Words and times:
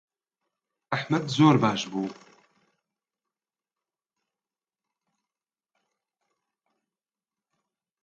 ئەحمەد 0.95 1.25
زۆر 1.37 1.55
باش 1.65 1.81
بوو. 1.91 2.05